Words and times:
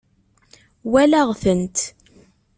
Walaɣ-tent. 0.91 1.77